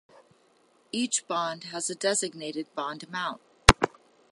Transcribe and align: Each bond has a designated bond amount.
Each 0.91 1.27
bond 1.27 1.65
has 1.65 1.87
a 1.87 1.93
designated 1.93 2.73
bond 2.73 3.03
amount. 3.03 3.39